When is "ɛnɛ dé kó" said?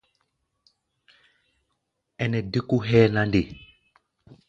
2.23-2.75